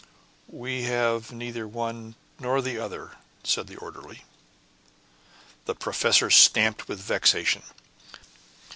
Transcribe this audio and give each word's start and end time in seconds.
"We 0.49 0.85
have 0.85 1.31
neither 1.31 1.67
one 1.67 2.15
nor 2.39 2.59
the 2.59 2.79
other," 2.79 3.17
said 3.43 3.67
the 3.67 3.75
orderly. 3.75 4.25
The 5.65 5.75
professor 5.75 6.31
stamped 6.31 6.87
with 6.87 6.99
vexation. 6.99 7.61